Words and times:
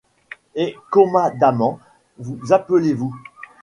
Et 0.55 0.75
comadament 0.89 1.79
vous 2.17 2.53
appelez-vous? 2.53 3.13